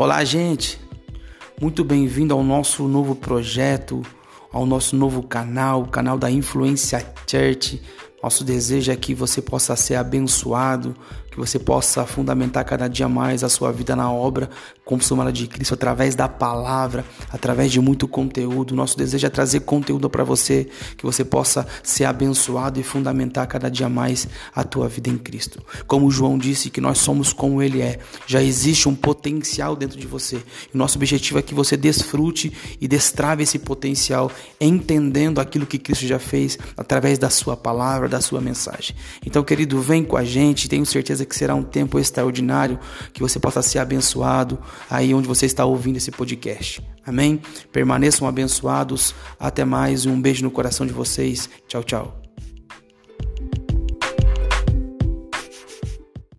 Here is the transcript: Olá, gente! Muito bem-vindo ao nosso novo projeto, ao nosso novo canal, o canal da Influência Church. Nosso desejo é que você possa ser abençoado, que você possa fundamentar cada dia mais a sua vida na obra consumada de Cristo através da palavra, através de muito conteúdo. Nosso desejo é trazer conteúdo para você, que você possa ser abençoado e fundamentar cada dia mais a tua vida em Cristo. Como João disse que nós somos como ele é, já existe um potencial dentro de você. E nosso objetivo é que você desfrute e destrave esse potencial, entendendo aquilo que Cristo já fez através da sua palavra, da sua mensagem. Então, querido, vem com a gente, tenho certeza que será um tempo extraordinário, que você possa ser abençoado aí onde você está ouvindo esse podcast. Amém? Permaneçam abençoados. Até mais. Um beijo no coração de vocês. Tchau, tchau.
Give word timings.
Olá, 0.00 0.24
gente! 0.24 0.80
Muito 1.60 1.84
bem-vindo 1.84 2.32
ao 2.32 2.42
nosso 2.42 2.88
novo 2.88 3.14
projeto, 3.14 4.00
ao 4.50 4.64
nosso 4.64 4.96
novo 4.96 5.22
canal, 5.22 5.82
o 5.82 5.88
canal 5.88 6.16
da 6.16 6.30
Influência 6.30 7.06
Church. 7.26 7.82
Nosso 8.22 8.44
desejo 8.44 8.92
é 8.92 8.96
que 8.96 9.14
você 9.14 9.40
possa 9.40 9.74
ser 9.76 9.94
abençoado, 9.94 10.94
que 11.30 11.38
você 11.38 11.58
possa 11.58 12.04
fundamentar 12.04 12.64
cada 12.64 12.88
dia 12.88 13.08
mais 13.08 13.44
a 13.44 13.48
sua 13.48 13.72
vida 13.72 13.94
na 13.94 14.12
obra 14.12 14.50
consumada 14.84 15.32
de 15.32 15.46
Cristo 15.46 15.74
através 15.74 16.16
da 16.16 16.28
palavra, 16.28 17.04
através 17.30 17.70
de 17.70 17.80
muito 17.80 18.08
conteúdo. 18.08 18.74
Nosso 18.74 18.98
desejo 18.98 19.24
é 19.24 19.30
trazer 19.30 19.60
conteúdo 19.60 20.10
para 20.10 20.24
você, 20.24 20.68
que 20.96 21.04
você 21.04 21.24
possa 21.24 21.64
ser 21.82 22.04
abençoado 22.06 22.80
e 22.80 22.82
fundamentar 22.82 23.46
cada 23.46 23.70
dia 23.70 23.88
mais 23.88 24.26
a 24.52 24.64
tua 24.64 24.88
vida 24.88 25.08
em 25.08 25.16
Cristo. 25.16 25.62
Como 25.86 26.10
João 26.10 26.36
disse 26.36 26.70
que 26.70 26.80
nós 26.80 26.98
somos 26.98 27.32
como 27.32 27.62
ele 27.62 27.80
é, 27.80 28.00
já 28.26 28.42
existe 28.42 28.88
um 28.88 28.94
potencial 28.96 29.76
dentro 29.76 29.96
de 29.96 30.08
você. 30.08 30.42
E 30.74 30.76
nosso 30.76 30.98
objetivo 30.98 31.38
é 31.38 31.42
que 31.42 31.54
você 31.54 31.76
desfrute 31.76 32.52
e 32.80 32.88
destrave 32.88 33.44
esse 33.44 33.60
potencial, 33.60 34.30
entendendo 34.60 35.40
aquilo 35.40 35.66
que 35.66 35.78
Cristo 35.78 36.06
já 36.06 36.18
fez 36.18 36.58
através 36.76 37.16
da 37.16 37.30
sua 37.30 37.56
palavra, 37.56 38.08
da 38.10 38.20
sua 38.20 38.40
mensagem. 38.40 38.94
Então, 39.24 39.42
querido, 39.42 39.80
vem 39.80 40.04
com 40.04 40.16
a 40.16 40.24
gente, 40.24 40.68
tenho 40.68 40.84
certeza 40.84 41.24
que 41.24 41.34
será 41.34 41.54
um 41.54 41.62
tempo 41.62 41.98
extraordinário, 41.98 42.78
que 43.12 43.20
você 43.20 43.38
possa 43.38 43.62
ser 43.62 43.78
abençoado 43.78 44.58
aí 44.90 45.14
onde 45.14 45.28
você 45.28 45.46
está 45.46 45.64
ouvindo 45.64 45.96
esse 45.96 46.10
podcast. 46.10 46.82
Amém? 47.06 47.40
Permaneçam 47.72 48.28
abençoados. 48.28 49.14
Até 49.38 49.64
mais. 49.64 50.06
Um 50.06 50.20
beijo 50.20 50.42
no 50.42 50.50
coração 50.50 50.86
de 50.86 50.92
vocês. 50.92 51.48
Tchau, 51.66 51.82
tchau. 51.82 52.29